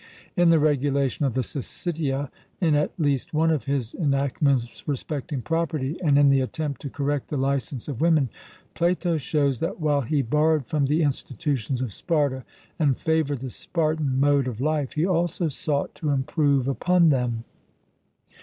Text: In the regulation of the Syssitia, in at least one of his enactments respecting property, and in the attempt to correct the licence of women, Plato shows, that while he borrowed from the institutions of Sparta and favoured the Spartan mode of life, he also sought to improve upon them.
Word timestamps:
In 0.35 0.49
the 0.49 0.57
regulation 0.57 1.25
of 1.27 1.35
the 1.35 1.43
Syssitia, 1.43 2.31
in 2.59 2.73
at 2.73 2.89
least 2.97 3.35
one 3.35 3.51
of 3.51 3.65
his 3.65 3.93
enactments 3.93 4.87
respecting 4.87 5.43
property, 5.43 5.95
and 6.03 6.17
in 6.17 6.31
the 6.31 6.41
attempt 6.41 6.81
to 6.81 6.89
correct 6.89 7.27
the 7.27 7.37
licence 7.37 7.87
of 7.87 8.01
women, 8.01 8.29
Plato 8.73 9.17
shows, 9.17 9.59
that 9.59 9.79
while 9.79 10.01
he 10.01 10.23
borrowed 10.23 10.65
from 10.65 10.87
the 10.87 11.03
institutions 11.03 11.81
of 11.81 11.93
Sparta 11.93 12.43
and 12.79 12.97
favoured 12.97 13.41
the 13.41 13.51
Spartan 13.51 14.19
mode 14.19 14.47
of 14.47 14.59
life, 14.59 14.93
he 14.93 15.05
also 15.05 15.49
sought 15.49 15.93
to 15.93 16.09
improve 16.09 16.67
upon 16.67 17.09
them. 17.09 17.43